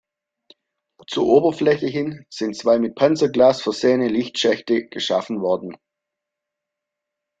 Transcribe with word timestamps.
Zur 1.07 1.27
Oberfläche 1.27 1.85
hin 1.85 2.25
sind 2.27 2.55
zwei 2.57 2.79
mit 2.79 2.95
Panzerglas 2.95 3.61
versehene 3.61 4.07
Lichtschächte 4.07 4.87
geschaffen 4.87 5.41
worden. 5.41 5.77